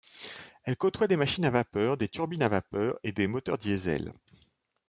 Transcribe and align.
Elle 0.63 0.77
côtoie 0.77 1.05
des 1.07 1.15
machines 1.15 1.45
à 1.45 1.51
vapeur, 1.51 1.95
des 1.95 2.09
turbines 2.09 2.41
à 2.41 2.49
vapeur 2.49 2.97
et 3.03 3.11
des 3.11 3.27
moteurs 3.27 3.59
diesels. 3.59 4.13